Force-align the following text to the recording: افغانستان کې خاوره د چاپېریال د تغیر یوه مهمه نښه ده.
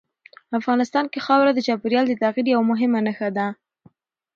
افغانستان 0.59 1.05
کې 1.11 1.19
خاوره 1.25 1.51
د 1.53 1.59
چاپېریال 1.67 2.05
د 2.07 2.13
تغیر 2.23 2.45
یوه 2.53 2.65
مهمه 2.71 2.99
نښه 3.05 3.29
ده. 3.37 3.47